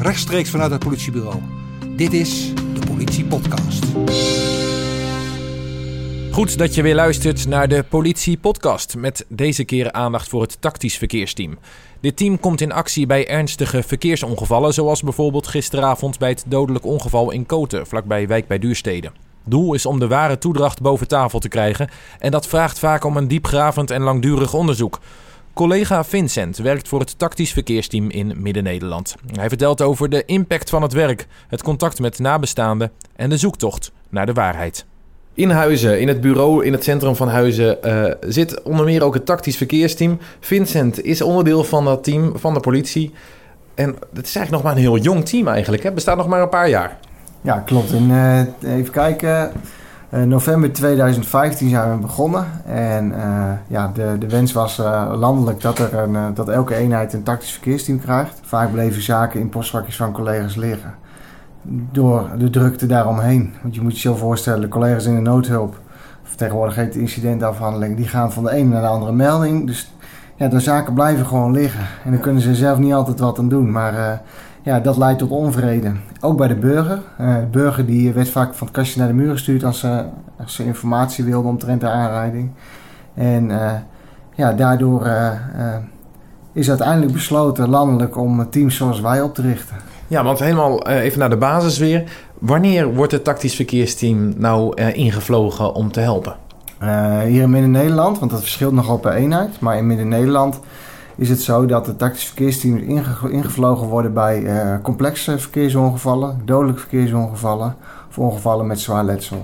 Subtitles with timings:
[0.00, 1.36] rechtstreeks vanuit het politiebureau.
[1.96, 3.84] Dit is de Politie Podcast.
[6.32, 8.96] Goed dat je weer luistert naar de Politie Podcast.
[8.96, 11.58] Met deze keer aandacht voor het tactisch verkeersteam.
[12.00, 17.30] Dit team komt in actie bij ernstige verkeersongevallen, zoals bijvoorbeeld gisteravond bij het dodelijk ongeval
[17.30, 19.12] in Koten, vlakbij Wijk bij Duurstede.
[19.44, 23.16] Doel is om de ware toedracht boven tafel te krijgen en dat vraagt vaak om
[23.16, 25.00] een diepgravend en langdurig onderzoek.
[25.52, 29.14] Collega Vincent werkt voor het tactisch verkeersteam in Midden-Nederland.
[29.32, 33.92] Hij vertelt over de impact van het werk, het contact met nabestaanden en de zoektocht
[34.08, 34.84] naar de waarheid.
[35.34, 39.14] In Huizen, in het bureau in het centrum van Huizen, eh, zit onder meer ook
[39.14, 40.18] het tactisch verkeersteam.
[40.40, 43.12] Vincent is onderdeel van dat team van de politie.
[43.74, 45.82] En het is eigenlijk nog maar een heel jong team eigenlijk.
[45.82, 46.98] Het bestaat nog maar een paar jaar.
[47.40, 47.92] Ja, klopt.
[47.92, 49.52] En, uh, even kijken.
[50.14, 52.46] Uh, november 2015 zijn we begonnen.
[52.66, 54.76] En uh, ja, de, de wens was
[55.14, 58.40] landelijk dat, er een, dat elke eenheid een tactisch verkeersteam krijgt.
[58.42, 60.94] Vaak bleven zaken in postvakjes van collega's liggen.
[61.92, 63.54] Door de drukte daaromheen.
[63.62, 65.80] Want je moet je zo voorstellen, de collega's in de noodhulp,
[66.24, 69.66] of tegenwoordig heet de incidentafhandeling, die gaan van de ene naar de andere melding.
[69.66, 69.94] Dus
[70.36, 71.86] ja, de zaken blijven gewoon liggen.
[72.04, 73.70] En dan kunnen ze zelf niet altijd wat aan doen.
[73.70, 74.22] Maar
[74.62, 75.92] ja, dat leidt tot onvrede.
[76.20, 76.98] Ook bij de burger.
[77.20, 80.04] Uh, de burger die werd vaak van het kastje naar de muur gestuurd als ze,
[80.38, 82.50] als ze informatie wilde omtrent de aanrijding.
[83.14, 83.72] En uh,
[84.34, 85.30] ja, daardoor uh,
[86.52, 89.76] is uiteindelijk besloten landelijk om teams zoals wij op te richten.
[90.06, 92.10] Ja, want helemaal even naar de basis weer.
[92.38, 96.34] Wanneer wordt het tactisch verkeersteam nou ingevlogen om te helpen?
[97.26, 99.60] hier in Midden-Nederland, want dat verschilt nogal per eenheid.
[99.60, 100.60] Maar in Midden-Nederland
[101.20, 102.82] is het zo dat de tactische verkeersteams
[103.30, 107.74] ingevlogen worden bij uh, complexe verkeersongevallen, dodelijke verkeersongevallen
[108.08, 109.40] of ongevallen met zwaar letsel.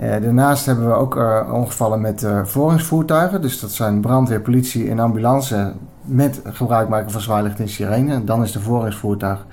[0.00, 4.98] Uh, daarnaast hebben we ook uh, ongevallen met vervoeringsvoertuigen, dus dat zijn brandweer, politie en
[4.98, 8.24] ambulance met gebruik maken van zwaarlicht en sirene.
[8.24, 9.46] Dan is de vervoeringsvoertuig.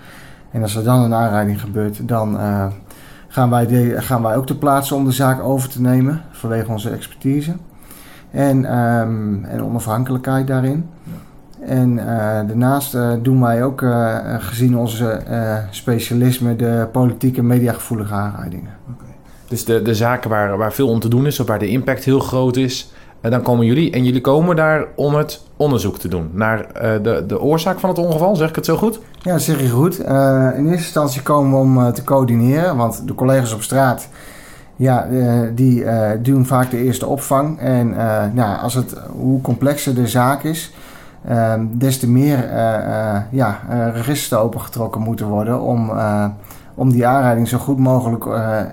[0.52, 2.38] En als er dan een aanrijding gebeurt, dan
[3.28, 6.90] gaan, wij gaan wij ook te plaatsen om de zaak over te nemen vanwege onze
[6.90, 7.56] expertise
[8.36, 10.90] en, um, en onafhankelijkheid daarin.
[11.66, 12.06] En uh,
[12.48, 15.22] daarnaast uh, doen wij ook, uh, gezien onze
[15.70, 18.72] specialisme, de politieke en mediagevoelige aanrijdingen.
[18.94, 19.16] Okay.
[19.48, 22.04] Dus de, de zaken waar, waar veel om te doen is, of waar de impact
[22.04, 23.92] heel groot is, dan komen jullie.
[23.92, 26.68] En jullie komen daar om het onderzoek te doen naar
[27.02, 28.36] de, de oorzaak van het ongeval.
[28.36, 29.00] Zeg ik het zo goed?
[29.22, 30.00] Ja, dat zeg je goed.
[30.00, 34.08] in eerste instantie komen we om te coördineren, want de collega's op straat
[34.76, 37.60] ja, uh, die uh, doen vaak de eerste opvang.
[37.60, 40.74] En uh, nou, als het, hoe complexer de zaak is,
[41.28, 42.50] ehm, des te meer
[43.32, 43.60] ja,
[43.94, 45.92] registers opengetrokken moeten worden om,
[46.76, 48.26] om die aanrijding zo goed mogelijk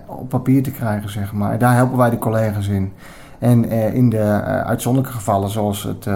[0.06, 1.58] op papier te krijgen, zeg maar.
[1.58, 2.92] daar helpen wij de collega's in.
[3.38, 6.06] En in de uitzonderlijke gevallen, zoals het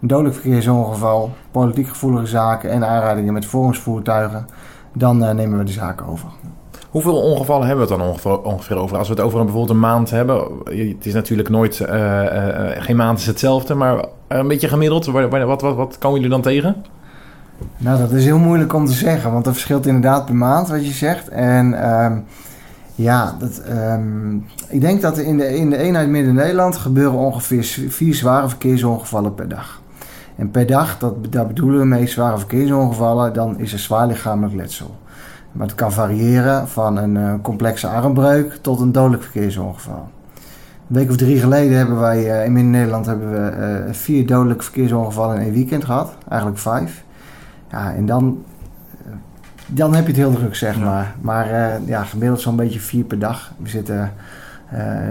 [0.00, 4.46] dodelijk verkeersongeval, politiek gevoelige zaken en aanrijdingen met vormingsvoertuigen,
[4.92, 6.28] dan nemen we de zaak over.
[6.92, 8.96] Hoeveel ongevallen hebben we het dan ongeveer, over?
[8.96, 10.44] Als we het over een, bijvoorbeeld een maand hebben.
[10.64, 15.06] Het is natuurlijk nooit, uh, uh, geen maand is hetzelfde, maar een beetje gemiddeld.
[15.06, 16.84] Wat, wat, wat, komen jullie dan tegen?
[17.76, 20.86] Nou, dat is heel moeilijk om te zeggen, want dat verschilt inderdaad per maand wat
[20.86, 21.28] je zegt.
[21.28, 22.24] En um,
[22.94, 28.14] ja, dat, um, ik denk dat in de, in de eenheid Midden-Nederland gebeuren ongeveer vier
[28.14, 29.80] zware verkeersongevallen per dag.
[30.36, 35.00] En per dag, dat, bedoelen we mee zware verkeersongevallen, dan is er zwaar lichamelijk letsel.
[35.52, 40.08] Maar het kan variëren van een uh, complexe armbreuk tot een dodelijk verkeersongeval.
[40.88, 44.62] Een week of drie geleden hebben wij uh, in Nederland hebben we uh, vier dodelijke
[44.62, 46.16] verkeersongevallen in één weekend gehad.
[46.28, 47.04] Eigenlijk vijf.
[47.70, 48.44] Ja, en dan,
[49.66, 51.14] dan heb je het heel druk, zeg maar.
[51.20, 51.48] Maar
[51.84, 53.52] ja, gemiddeld zo'n beetje vier per dag.
[53.56, 54.12] We zitten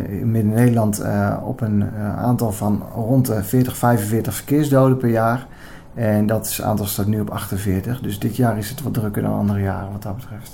[0.07, 1.03] in Midden-Nederland
[1.43, 1.83] op een
[2.17, 5.47] aantal van rond de 40, 45 verkeersdoden per jaar.
[5.93, 7.99] En dat aantal staat nu op 48.
[7.99, 10.51] Dus dit jaar is het wat drukker dan andere jaren wat dat betreft.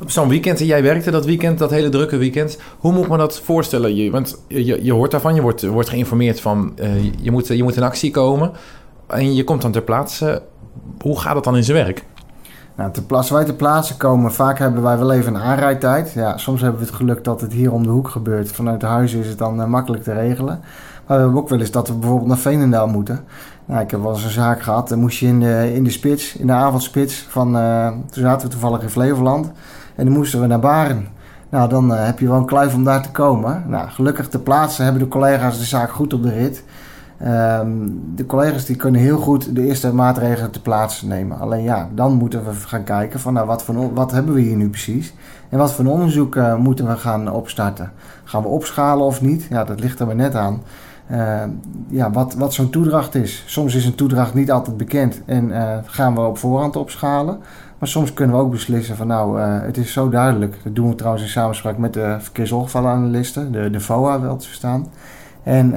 [0.00, 2.58] Op zo'n weekend, en jij werkte dat weekend, dat hele drukke weekend.
[2.78, 3.94] Hoe moet men dat voorstellen?
[3.94, 7.62] Je, want je, je hoort daarvan, je wordt, wordt geïnformeerd van uh, je, moet, je
[7.62, 8.52] moet in actie komen.
[9.06, 10.42] En je komt dan ter plaatse.
[11.00, 12.04] Hoe gaat dat dan in zijn werk?
[12.78, 16.12] Nou, ter plaatse, wij ter plaatse komen, vaak hebben wij wel even een aanrijdtijd.
[16.12, 18.52] Ja, soms hebben we het geluk dat het hier om de hoek gebeurt.
[18.52, 20.60] Vanuit huis is het dan uh, makkelijk te regelen.
[21.08, 23.20] Maar we hebben ook wel eens dat we bijvoorbeeld naar Veenendaal moeten.
[23.64, 24.88] Nou, ik heb wel eens een zaak gehad.
[24.88, 27.26] Dan moest je in de, in de spits, in de avondspits.
[27.28, 29.50] Van, uh, toen zaten we toevallig in Flevoland.
[29.94, 31.08] En dan moesten we naar Baren.
[31.48, 33.64] Nou, dan uh, heb je wel een kluif om daar te komen.
[33.66, 36.64] Nou, gelukkig te plaatsen hebben de collega's de zaak goed op de rit.
[37.26, 41.38] Um, de collega's die kunnen heel goed de eerste maatregelen te plaatsen nemen.
[41.38, 44.56] Alleen ja, dan moeten we gaan kijken van nou, wat, voor, wat hebben we hier
[44.56, 45.14] nu precies?
[45.48, 47.92] En wat voor onderzoek moeten we gaan opstarten?
[48.24, 49.46] Gaan we opschalen of niet?
[49.50, 50.62] Ja, dat ligt er maar net aan.
[51.10, 51.42] Uh,
[51.88, 53.42] ja, wat, wat zo'n toedracht is.
[53.46, 57.38] Soms is een toedracht niet altijd bekend en uh, gaan we op voorhand opschalen.
[57.78, 60.56] Maar soms kunnen we ook beslissen van nou, uh, het is zo duidelijk.
[60.64, 64.86] Dat doen we trouwens in samenspraak met de verkeersongevallenanalisten, de, de VOA wel te verstaan.
[65.42, 65.70] En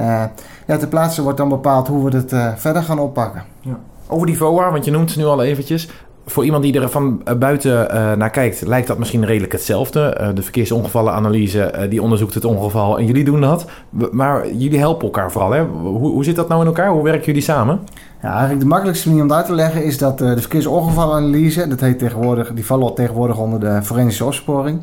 [0.68, 3.44] ja, ter plaatse wordt dan bepaald hoe we het verder gaan oppakken.
[3.62, 3.80] Ja.
[4.08, 5.90] Over die VOA, want je noemt ze nu al eventjes
[6.26, 10.18] voor iemand die er van buiten uh, naar kijkt, lijkt dat misschien redelijk hetzelfde.
[10.22, 13.66] Uh, de verkeersongevallenanalyse, uh, die onderzoekt het ongeval en jullie doen dat.
[14.12, 15.52] Maar jullie helpen elkaar vooral.
[15.52, 15.64] Hè?
[15.64, 16.90] Hoe, hoe zit dat nou in elkaar?
[16.90, 17.80] Hoe werken jullie samen?
[18.22, 21.80] Ja, eigenlijk de makkelijkste manier om dat uit te leggen is dat de verkeersongevallenanalyse, dat
[21.80, 24.82] heet tegenwoordig, die vallen tegenwoordig onder de forensische opsporing.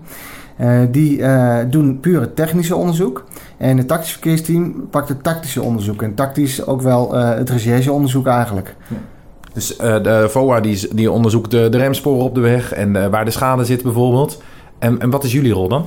[0.90, 1.22] die
[1.68, 3.24] doen pure technische onderzoek.
[3.56, 6.02] En het tactisch verkeersteam pakt het tactische onderzoek.
[6.02, 8.76] En tactisch ook wel het rechercheonderzoek eigenlijk.
[8.88, 8.96] Ja.
[9.58, 13.24] Dus uh, de VOA die, die onderzoekt de, remsporen op de weg en uh, waar
[13.24, 14.42] de schade zit bijvoorbeeld.
[14.78, 15.86] En, en wat is jullie rol dan?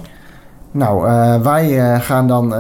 [0.72, 2.56] Nou, uh, wij gaan dan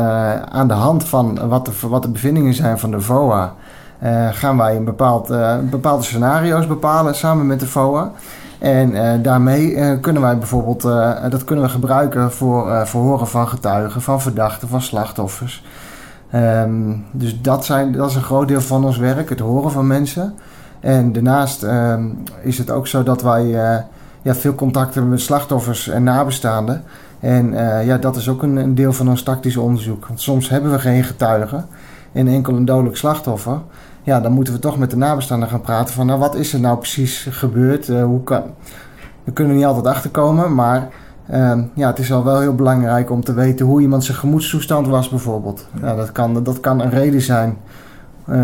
[0.52, 3.54] aan de hand van wat de, wat de bevindingen zijn van de VOA...
[4.31, 5.34] gaan wij een bepaald,
[5.69, 8.12] bepaalde scenario's bepalen samen met de VOA...
[8.60, 10.81] En daarmee kunnen wij bijvoorbeeld,
[11.31, 15.64] dat kunnen we gebruiken voor verhoren van getuigen, van verdachten, van slachtoffers.
[16.36, 19.88] Um, dus dat, zijn, dat is een groot deel van ons werk, het horen van
[19.88, 20.36] mensen.
[20.81, 22.10] En daarnaast ehm,
[22.42, 23.78] is het ook zo dat wij uh,
[24.22, 26.83] ja, veel contact hebben met slachtoffers en nabestaanden.
[27.19, 30.07] En uh, ja, dat is ook een, een, deel van ons tactisch onderzoek.
[30.07, 31.66] Want soms hebben we geen getuigen
[32.12, 33.60] en enkel een dodelijk slachtoffer.
[34.04, 36.06] Ja, dan moeten we toch met de nabestaanden gaan praten van...
[36.06, 37.88] nou, wat is er nou precies gebeurd?
[37.88, 38.44] Uh, hoe kan...
[39.24, 40.88] We kunnen niet altijd achterkomen, maar...
[41.31, 44.88] Uh, ja, het is al wel heel belangrijk om te weten hoe iemand zijn gemoedstoestand
[44.88, 45.68] was bijvoorbeeld.
[45.81, 47.57] Ja, dat, kan, dat kan een reden zijn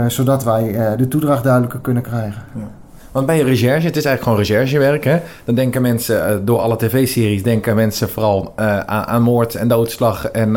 [0.08, 2.44] zodat wij uh, de toedracht duidelijker kunnen krijgen.
[2.56, 2.68] Ja.
[3.12, 5.04] Want bij je recherche, het is eigenlijk gewoon recherchewerk.
[5.04, 5.20] Hè?
[5.46, 10.26] Dan denken mensen, uh, door alle tv-series, denken mensen vooral aan, aan, moord en doodslag
[10.28, 10.56] en,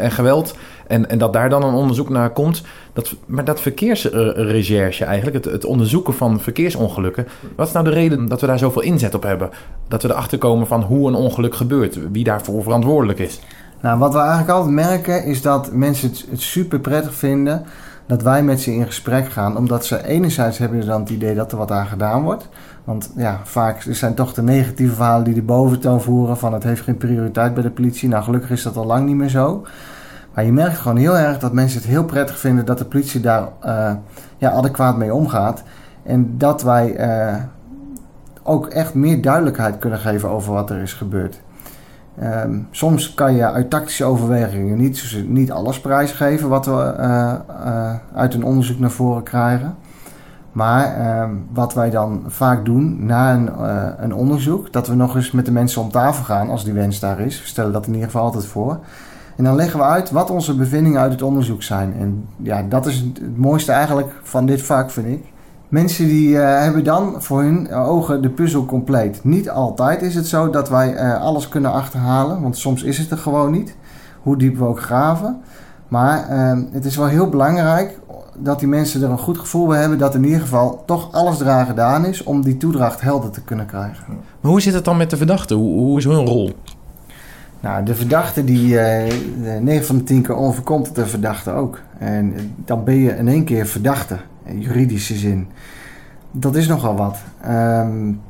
[0.00, 0.54] en geweld.
[0.86, 2.62] En, en dat daar dan een onderzoek naar komt.
[2.92, 7.26] Dat, maar dat verkeersrecherche eigenlijk, het, het, onderzoeken van verkeersongelukken.
[7.56, 9.50] Wat is nou de reden dat we daar zoveel inzet op hebben?
[9.88, 13.40] Dat we erachter komen van hoe een ongeluk gebeurt, wie daarvoor verantwoordelijk is.
[13.80, 17.66] Nou, wat we eigenlijk altijd merken is dat mensen het, het super prettig vinden
[18.06, 19.56] dat wij met ze in gesprek gaan.
[19.56, 22.48] Omdat ze enerzijds hebben dan het idee dat er wat aan gedaan wordt.
[22.84, 26.82] Want ja, vaak zijn toch de negatieve verhalen die de boventoon voeren van het heeft
[26.82, 28.08] geen prioriteit bij de politie.
[28.08, 29.66] Nou, gelukkig is dat al lang niet meer zo.
[30.34, 33.20] Maar je merkt gewoon heel erg dat mensen het heel prettig vinden dat de politie
[33.20, 33.92] daar uh,
[34.36, 35.62] ja, adequaat mee omgaat.
[36.02, 37.34] En dat wij uh,
[38.42, 41.40] ook echt meer duidelijkheid kunnen geven over wat er is gebeurd.
[42.22, 47.32] Um, soms kan je uit tactische overwegingen niet, niet alles prijsgeven wat we uh,
[47.66, 49.74] uh, uit een onderzoek naar voren krijgen.
[50.52, 55.16] Maar um, wat wij dan vaak doen na een, uh, een, onderzoek, dat we nog
[55.16, 57.40] eens met de mensen om tafel gaan als die wens daar is.
[57.40, 58.78] We stellen dat in ieder geval altijd voor.
[59.36, 61.94] En dan leggen we uit wat onze bevindingen uit het onderzoek zijn.
[61.98, 65.32] En ja, dat is het mooiste eigenlijk van dit vak, vind ik.
[65.74, 69.24] Mensen die uh, hebben dan voor hun ogen de puzzel compleet.
[69.24, 73.10] Niet altijd is het zo dat wij uh, alles kunnen achterhalen, want soms is het
[73.10, 73.76] er gewoon niet.
[74.22, 75.40] Hoe diep we ook graven.
[75.88, 77.98] Maar uh, het is wel heel belangrijk
[78.38, 81.40] dat die mensen er een goed gevoel bij hebben dat in ieder geval toch alles
[81.40, 84.04] eraan gedaan is om die toedracht helder te kunnen krijgen.
[84.40, 85.54] Maar hoe zit het dan met de verdachte?
[85.54, 86.52] Hoe, hoe is hun rol?
[87.60, 88.76] Nou, de verdachte die
[89.60, 91.80] 9 van de 10 keer overkomt het de verdachte ook.
[91.98, 92.34] En
[92.64, 94.16] dan ben je in één keer verdachte
[94.58, 95.48] juridische zin.
[96.30, 97.16] Dat is nogal wat.
[97.48, 98.20] Um,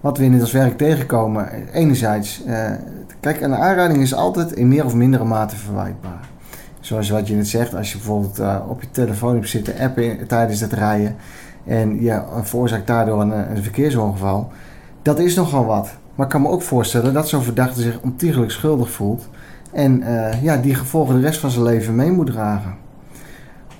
[0.00, 2.70] wat we in het werk tegenkomen, enerzijds, uh,
[3.20, 6.28] kijk, een aanrijding is altijd in meer of mindere mate verwijtbaar.
[6.80, 10.26] Zoals wat je net zegt, als je bijvoorbeeld uh, op je telefoon hebt zitten appen
[10.26, 11.16] tijdens het rijden
[11.66, 14.52] en je veroorzaakt daardoor een, een, verkeersongeval,
[15.02, 15.88] dat is nogal wat.
[16.14, 19.28] Maar ik kan me ook voorstellen dat zo'n verdachte zich ontiegelijk schuldig voelt
[19.72, 22.74] en uh, ja, die gevolgen de rest van zijn leven mee moet dragen.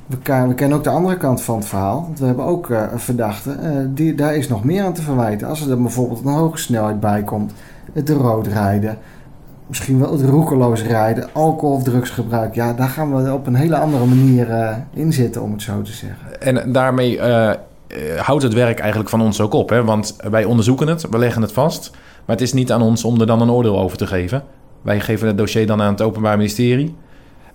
[0.06, 0.16] We,
[0.49, 2.02] we, kennen ook de andere kant van het verhaal.
[2.02, 5.49] Want we hebben ook uh, verdachten, uh, die, daar is nog meer aan te verwijten.
[5.49, 7.52] Als er bijvoorbeeld een hoge snelheid bij komt,
[7.92, 8.99] het rood rijden,
[9.66, 12.54] misschien wel het roekeloos rijden, alcohol of drugsgebruik.
[12.54, 15.82] Ja, daar gaan we op een hele andere manier uh, in zitten, om het zo
[15.82, 16.40] te zeggen.
[16.42, 17.20] En daarmee
[18.18, 19.68] houdt het werk eigenlijk van ons ook op.
[19.68, 19.84] Hè?
[19.84, 21.90] Want wij onderzoeken het, we leggen het vast.
[22.25, 24.42] Maar het is niet aan ons om er dan een oordeel over te geven.
[24.82, 26.94] Wij geven het dossier dan aan het Openbaar Ministerie.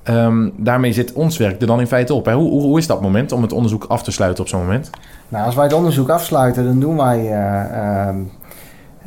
[0.04, 2.26] Um, daarmee zit ons werk er dan in feite op.
[2.26, 4.90] Hoe, hoe, is dat moment om het onderzoek af te sluiten op zo'n moment?
[5.30, 7.20] Nou, als wij het onderzoek afsluiten, dan doen wij.
[7.20, 8.16] Uh,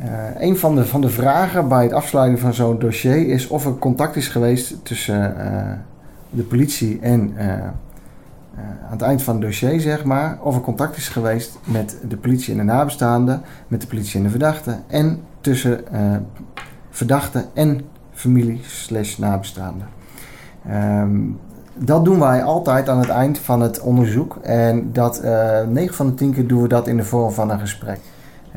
[0.01, 3.65] uh, een van de, van de vragen bij het afsluiten van zo'n dossier is of
[3.65, 5.35] er contact is geweest tussen
[6.29, 7.33] de politie en
[8.57, 12.17] aan het eind van het dossier, zeg maar, of er contact is geweest met de
[12.17, 15.83] politie en de nabestaanden, met de politie en de verdachte en tussen
[16.89, 17.81] verdachte en
[18.13, 19.87] familie slash nabestaanden.
[20.71, 21.39] Um,
[21.75, 24.37] dat doen wij altijd aan het eind van het onderzoek.
[24.41, 27.31] En dat uh, eh, 9 van de 10 keer doen we dat in de vorm
[27.31, 27.99] van een gesprek.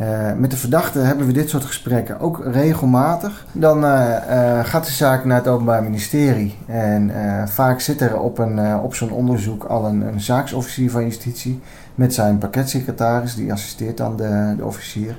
[0.01, 3.47] Uh, met de verdachte hebben we dit soort gesprekken ook regelmatig.
[3.53, 4.19] Dan uh,
[4.63, 6.57] gaat de zaak naar het Openbaar Ministerie.
[6.67, 7.11] En
[7.49, 8.47] vaak zit er op,
[8.83, 11.61] op zo'n onderzoek al een, een, zaaksofficier van justitie
[11.95, 15.19] met zijn pakketsecretaris, die assisteert dan de, de officier.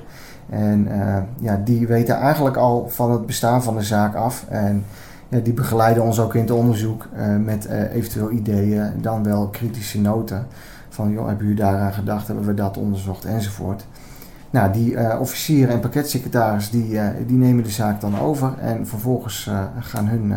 [0.50, 0.88] En
[1.40, 4.44] ja, die weten eigenlijk al van het bestaan van de zaak af.
[4.48, 4.84] En
[5.28, 7.08] die begeleiden ons ook in het onderzoek
[7.44, 10.46] met eventueel ideeën, dan wel kritische noten.
[10.88, 13.86] Van joh, hebben jullie daaraan gedacht, hebben we dat onderzocht enzovoort.
[14.50, 19.50] Nou, die uh, officier en pakketsecretaris die, die nemen de zaak dan over en vervolgens
[19.80, 20.34] gaan hun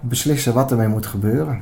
[0.00, 1.60] beslissen wat ermee moet gebeuren.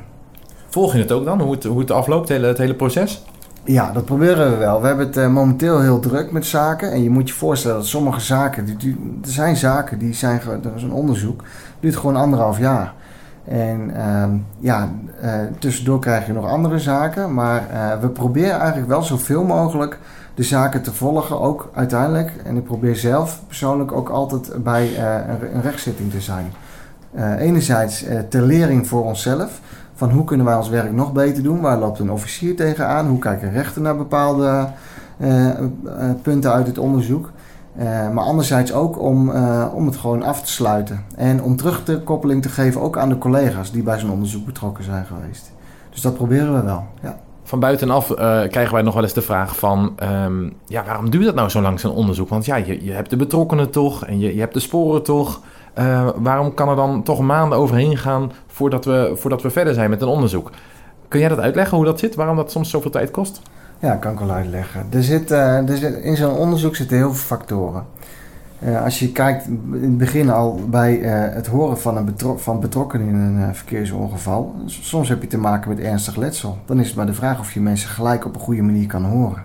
[0.69, 3.23] Volg je het ook dan, hoe het, hoe het afloopt, het hele, het hele proces?
[3.71, 4.81] Ja, dat proberen we wel.
[4.81, 6.91] We hebben het momenteel heel druk met zaken.
[6.91, 10.75] En je moet je voorstellen dat sommige zaken, die, er zijn zaken die zijn, er
[10.75, 11.43] is een onderzoek,
[11.79, 12.93] duurt gewoon anderhalf jaar.
[13.45, 14.89] En ehm, ja,
[15.59, 17.33] tussendoor krijg je nog andere zaken.
[17.33, 17.67] Maar
[18.01, 19.99] we proberen eigenlijk wel zoveel mogelijk
[20.35, 22.31] de zaken te volgen, ook uiteindelijk.
[22.43, 24.97] En ik probeer zelf persoonlijk ook altijd bij
[25.53, 26.53] een, rechtszitting te zijn.
[27.39, 29.61] Enerzijds ter lering voor onszelf,
[29.99, 31.61] van hoe kunnen wij ons werk nog beter doen?
[31.61, 33.07] Waar loopt een officier tegenaan?
[33.07, 34.67] Hoe kijken rechten naar bepaalde
[36.21, 37.31] punten uit het onderzoek?
[38.13, 39.29] maar anderzijds ook om,
[39.73, 41.05] om het gewoon af te sluiten.
[41.15, 44.45] En om terug de koppeling te geven ook aan de collega's die bij zo'n onderzoek
[44.45, 45.51] betrokken zijn geweest.
[45.89, 48.13] Dus dat proberen we wel, ja van buitenaf
[48.49, 49.95] krijgen wij nog wel eens de vraag van...
[50.23, 52.29] Um, ja, waarom duurt dat nou zo lang, zo'n onderzoek?
[52.29, 55.41] Want ja, je, je hebt de betrokkenen toch en je, je hebt de sporen toch.
[55.79, 59.89] Uh, waarom kan er dan toch maanden overheen gaan voordat we, voordat we verder zijn
[59.89, 60.51] met een onderzoek?
[61.07, 62.15] Kun jij dat uitleggen, hoe dat zit?
[62.15, 63.41] Waarom dat soms zoveel tijd kost?
[63.79, 64.87] Ja, kan ik wel uitleggen.
[64.89, 67.85] Er zit, uh, er zit, in zo'n onderzoek zitten heel veel factoren.
[68.63, 70.93] Uh, als je kijkt in het begin al bij
[71.33, 74.55] het horen van, een van betrokkenen in een verkeersongeval.
[74.65, 76.57] Soms heb je te maken met ernstig letsel.
[76.65, 79.03] Dan is het maar de vraag of je mensen gelijk op een goede manier kan
[79.05, 79.43] horen.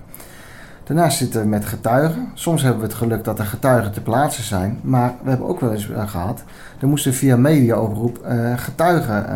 [0.85, 2.29] Daarnaast zitten we met getuigen.
[2.35, 4.79] Soms hebben we het geluk dat er getuigen te plaatsen zijn.
[4.83, 6.43] Maar we hebben ook wel eens gehad.
[6.81, 8.26] Er moesten via mediaoproep
[8.57, 9.26] getuigen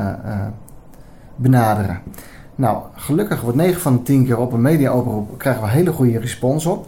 [1.37, 2.01] benaderen.
[2.55, 6.19] Nou, gelukkig wordt 9 van de 10 keer op een mediaoproep krijgen we hele goede
[6.19, 6.87] respons op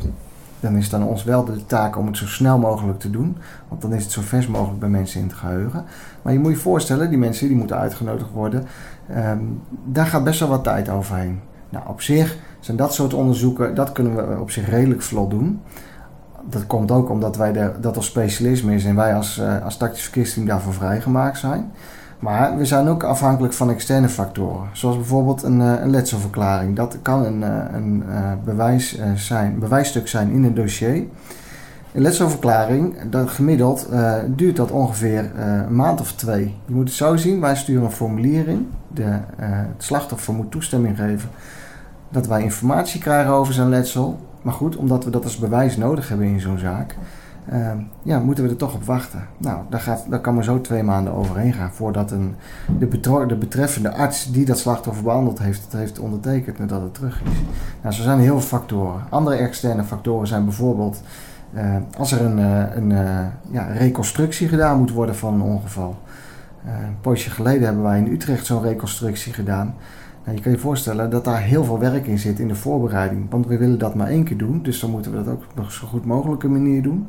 [0.61, 3.37] dan is het dan ons wel de taak om het zo snel mogelijk te doen.
[3.69, 5.85] Want dan is het zo vers mogelijk bij mensen in het geheugen.
[6.23, 8.67] Maar je moet je voorstellen, die mensen die moeten uitgenodigd worden.
[9.17, 11.41] Um, daar gaat best wel wat tijd overheen.
[11.71, 15.61] Nou, op zich zijn dat soort onderzoeken, dat kunnen we op zich redelijk vlot doen.
[16.45, 19.77] Dat komt ook omdat wij de, dat als specialisme is en wij als, uh, als
[19.77, 21.71] tactisch verkeersteam daarvoor vrijgemaakt zijn.
[22.21, 24.69] Maar we zijn ook afhankelijk van externe factoren.
[24.73, 26.77] Zoals bijvoorbeeld een, eh, een letselverklaring.
[26.77, 31.05] Dat kan een, eh, een eh, bewijs zijn, bewijsstuk zijn in een dossier.
[31.93, 33.89] Letselverklaring, dat gemiddeld
[34.27, 36.55] duurt dat ongeveer een maand of twee.
[36.67, 38.71] Je moet het zo zien, wij sturen een formulier in.
[38.95, 41.29] De, het slachtoffer moet toestemming geven
[42.09, 44.19] dat wij informatie krijgen over zijn letsel.
[44.43, 46.97] Maar goed, omdat we dat als bewijs nodig hebben in zo'n zaak,
[47.53, 47.71] uh,
[48.03, 49.27] ja, moeten we er toch op wachten.
[49.37, 52.35] Nou, daar, gaat, daar kan maar zo twee maanden overheen gaan voordat een,
[52.79, 57.23] de, de betreffende arts die dat slachtoffer behandeld heeft, het heeft ondertekend nadat het terug
[57.23, 57.31] is.
[57.83, 59.03] Nou, zo zijn heel veel factoren.
[59.09, 61.03] Andere externe factoren zijn bijvoorbeeld
[61.55, 65.99] uh, als er een, uh, een uh, ja, reconstructie gedaan moet worden van een ongeval.
[66.67, 69.75] een poosje geleden hebben wij in Utrecht zo'n reconstructie gedaan.
[70.25, 73.31] Nou, je kan je voorstellen dat daar heel veel werk in zit in de voorbereiding.
[73.31, 75.59] Want we willen dat maar één keer doen, dus dan moeten we dat ook op
[75.59, 77.07] een zo goed mogelijke manier doen.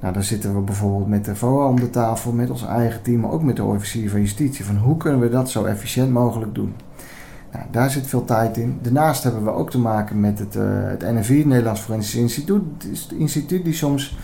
[0.00, 3.20] Nou, dan zitten we bijvoorbeeld met de VOA om de tafel, met ons eigen team,
[3.20, 4.64] maar ook met de officier van justitie.
[4.64, 6.74] Van hoe kunnen we dat zo efficiënt mogelijk doen?
[7.54, 8.78] Nou, daar zit veel tijd in.
[8.82, 12.62] Daarnaast hebben we ook te maken met het, uh, het NFI, Nederlands Forensisch Instituut.
[12.78, 14.16] Het instituut die soms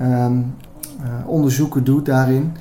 [0.00, 0.54] um,
[1.00, 2.52] uh, onderzoeken doet daarin.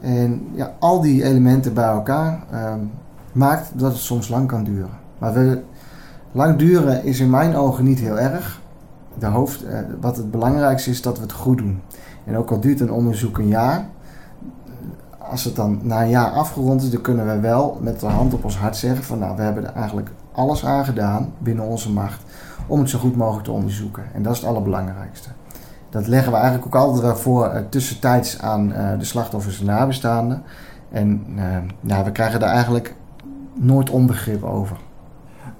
[0.00, 2.90] En ja, al die elementen bij elkaar um,
[3.32, 4.90] maakt dat het soms lang kan duren.
[5.18, 5.62] Maar we,
[6.32, 8.60] lang duren is in mijn ogen niet heel erg.
[9.18, 11.80] De hoofd, uh, wat het belangrijkste is dat we het goed doen.
[12.24, 13.88] En ook al duurt een onderzoek een jaar,
[15.30, 18.34] als het dan na een jaar afgerond is, dan kunnen we wel met de hand
[18.34, 21.92] op ons hart zeggen van nou, we hebben er eigenlijk alles aan gedaan binnen onze
[21.92, 22.22] macht
[22.66, 24.02] om het zo goed mogelijk te onderzoeken.
[24.14, 25.28] En dat is het allerbelangrijkste.
[25.90, 29.66] Dat leggen we eigenlijk ook altijd wel voor uh, tussentijds aan uh, de slachtoffers en
[29.66, 30.42] nabestaanden.
[30.90, 31.24] En
[31.80, 32.94] nou, we krijgen daar eigenlijk
[33.54, 34.76] nooit onbegrip over.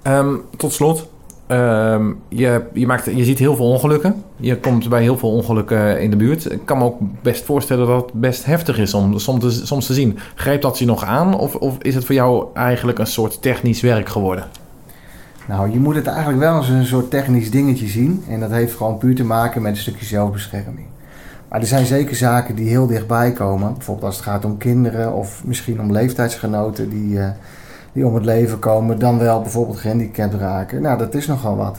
[0.03, 1.09] Um, tot slot,
[1.47, 4.23] Um, je, je, maakt, je ziet heel veel ongelukken.
[4.35, 6.51] Je komt bij heel veel ongelukken in de buurt.
[6.51, 9.85] Ik kan me ook best voorstellen dat het best heftig is om soms te, soms
[9.85, 10.17] te zien.
[10.35, 13.81] Grijpt dat je nog aan of, of is het voor jou eigenlijk een soort technisch
[13.81, 14.43] werk geworden?
[15.47, 18.23] Nou, je moet het eigenlijk wel als een soort technisch dingetje zien.
[18.29, 20.87] En dat heeft gewoon puur te maken met een stukje zelfbescherming.
[21.49, 23.73] Maar er zijn zeker zaken die heel dichtbij komen.
[23.73, 27.13] Bijvoorbeeld als het gaat om kinderen of misschien om leeftijdsgenoten die...
[27.13, 27.27] Uh,
[27.95, 30.81] die om het leven komen, dan wel bijvoorbeeld gehandicapt raken.
[30.81, 31.77] Nou, dat is nogal wat.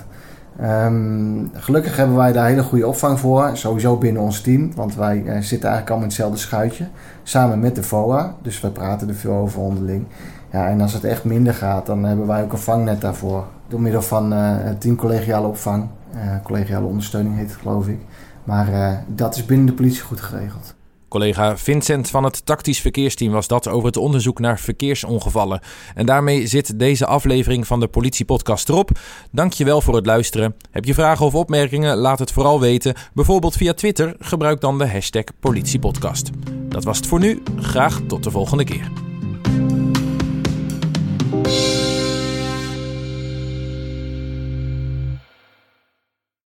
[0.60, 5.16] Ehm, gelukkig hebben wij daar hele goede opvang voor, sowieso binnen ons team, want wij
[5.16, 6.88] uh, zitten eigenlijk allemaal in hetzelfde schuitje,
[7.22, 10.04] samen met de VOA, dus wij praten er veel over onderling.
[10.52, 13.80] Ja, en als het echt minder gaat, dan hebben wij ook een vangnet daarvoor, door
[13.80, 18.00] middel van uh, team collegiale opvang, uh, collegiale ondersteuning heet het geloof ik.
[18.44, 18.68] Maar
[19.06, 20.75] dat is binnen de politie goed geregeld.
[21.08, 25.60] Collega Vincent van het tactisch verkeersteam was dat over het onderzoek naar verkeersongevallen.
[25.94, 28.90] En daarmee zit deze aflevering van de Politiepodcast erop.
[29.30, 30.56] Dankjewel voor het luisteren.
[30.70, 31.96] Heb je vragen of opmerkingen?
[31.96, 32.94] Laat het vooral weten.
[33.14, 34.16] Bijvoorbeeld via Twitter.
[34.18, 36.30] Gebruik dan de hashtag Politiepodcast.
[36.68, 37.42] Dat was het voor nu.
[37.56, 39.05] Graag tot de volgende keer.